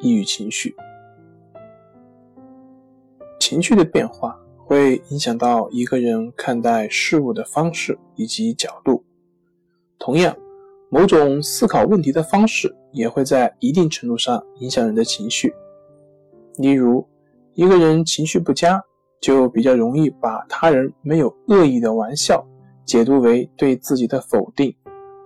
[0.00, 0.74] 抑郁情绪，
[3.40, 9.04] 情绪的变化会影响到一个人看待事物的方式以及角度。
[9.98, 10.36] 同样，
[10.90, 15.52] 某种思考问题的方式也会在一定程度上影响人的情绪。
[16.58, 17.06] 例如，
[17.54, 18.82] 一个人情绪不佳，
[19.20, 22.46] 就比较容易把他人没有恶意的玩笑
[22.84, 24.74] 解读为对自己的否定，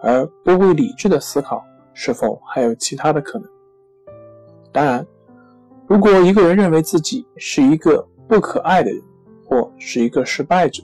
[0.01, 3.49] 而不会理智的思考是否还有其他的可能。
[4.73, 5.07] 当然，
[5.87, 9.03] 如果一个人认为自己是一个不可爱的人，
[9.45, 10.83] 或是一个失败者，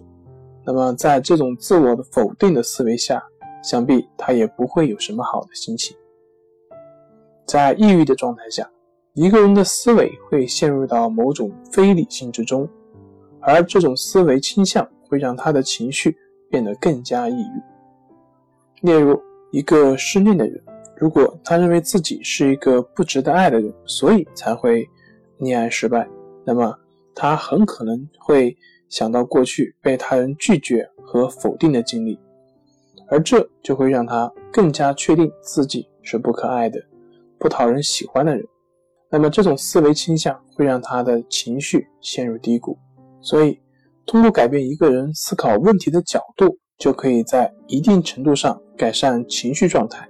[0.67, 3.23] 那么在这种自我的否定的思维下，
[3.63, 5.97] 想必他也不会有什么好的心情。
[7.47, 8.71] 在抑郁的状态下，
[9.15, 12.69] 一个人的思维会陷入到某种非理性之中，
[13.41, 16.15] 而这种思维倾向会让他的情绪
[16.51, 18.87] 变得更加抑郁。
[18.87, 19.19] 例如，
[19.51, 20.63] 一个失恋的人。
[21.01, 24.85] 如果他认为自己是一个不值得爱的人，所以才会
[25.39, 26.09] 溺爱失败，
[26.45, 26.77] 那么
[27.15, 28.57] 他很可能会
[28.89, 32.19] 想到过去被他人拒绝和否定的经历，
[33.09, 36.81] 而这就会让他更加确定自己是不可爱的、
[37.39, 38.45] 不讨人喜欢的人。
[39.11, 42.77] 那么这种思维倾向会让他的情绪陷入低谷。
[43.21, 43.59] 所以，
[44.05, 50.09] 通过改变一个人思考问题的角度，就可以在一定程度上改善情绪状态。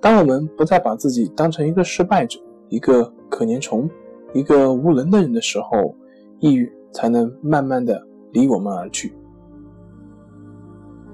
[0.00, 3.88] 当我们不再把自己当成一个失败者、一个可怜虫、
[4.32, 5.94] 一个无能的人的时候，
[6.38, 8.00] 抑郁才能慢慢的
[8.32, 9.12] 离我们而去。